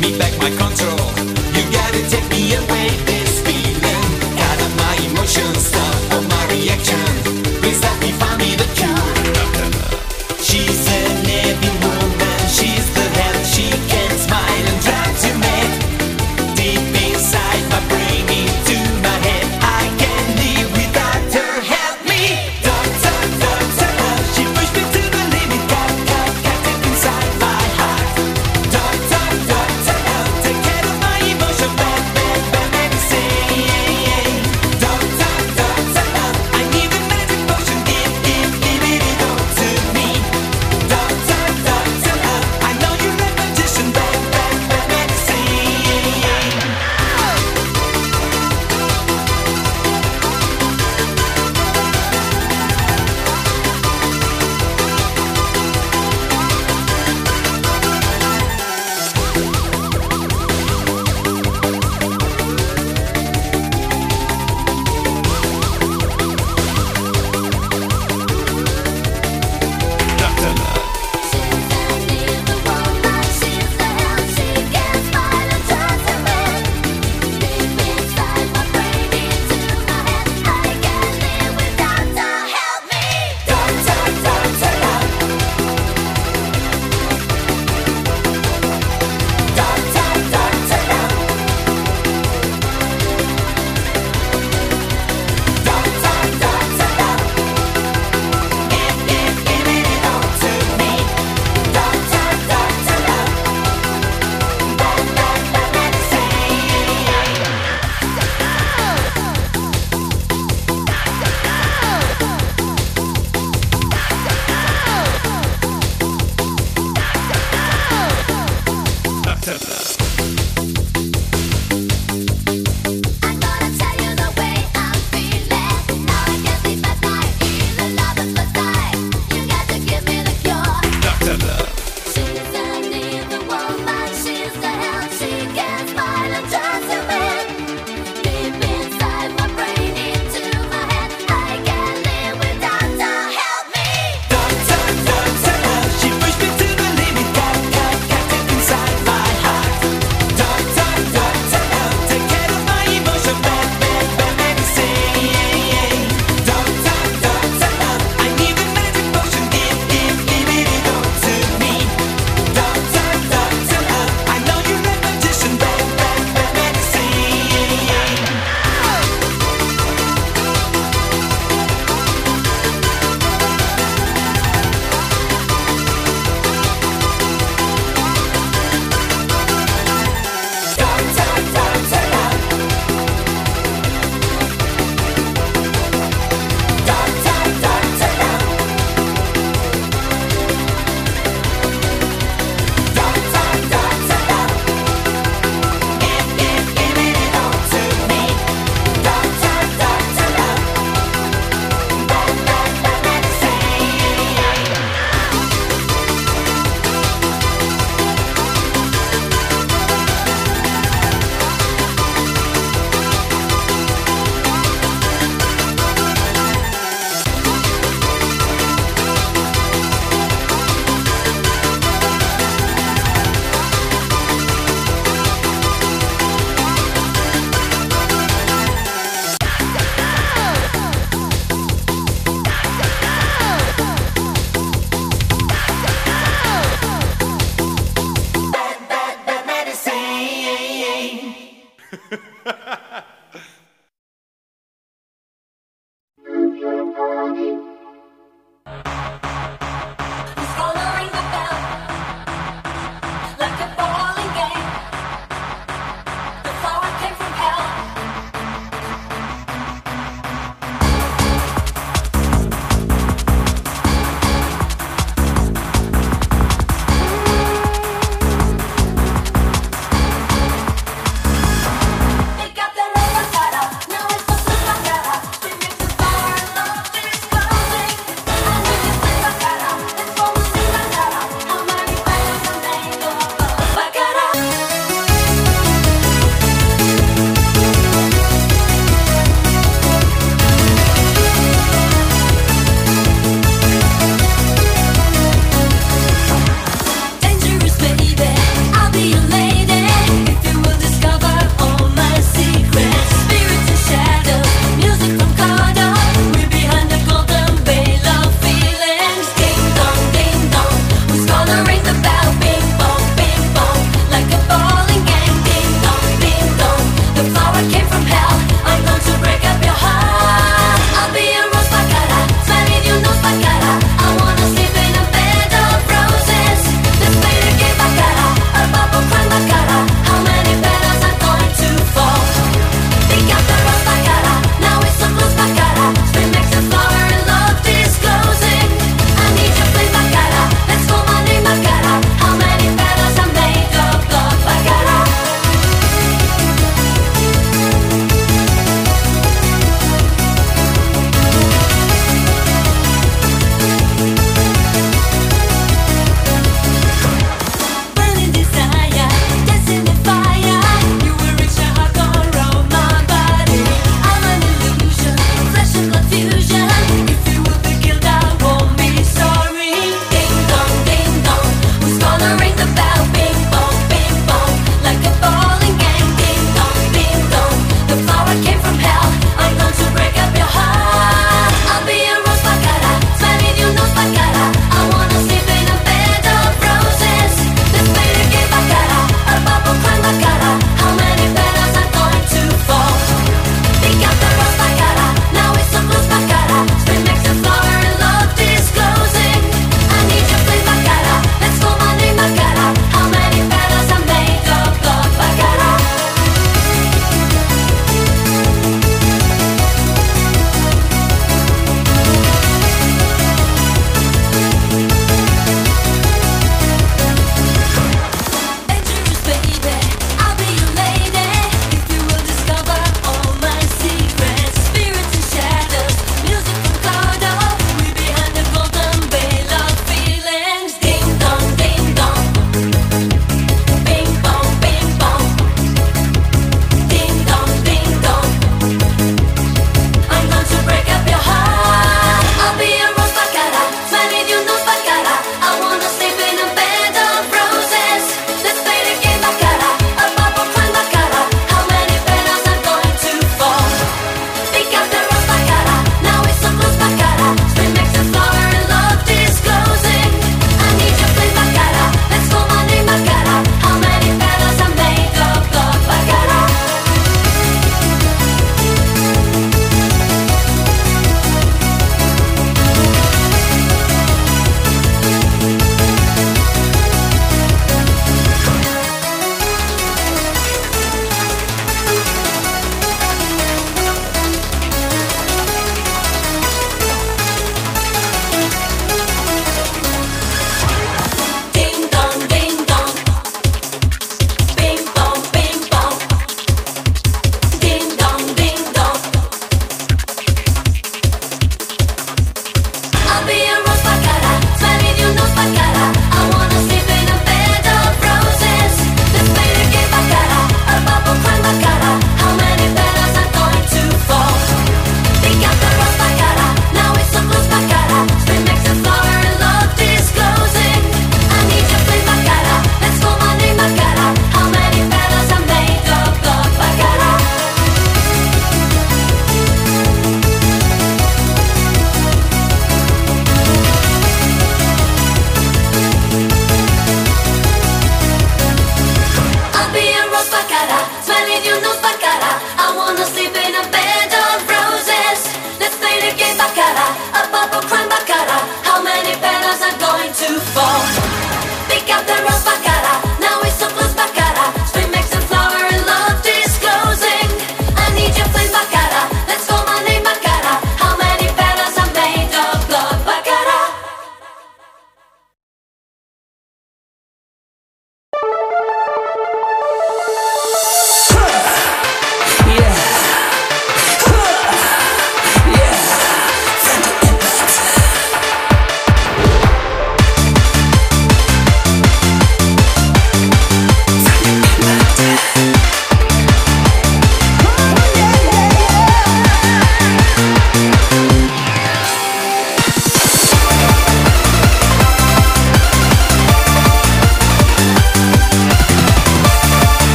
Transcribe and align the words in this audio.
me 0.00 0.18
back 0.18 0.36
my 0.38 0.50
control. 0.50 1.17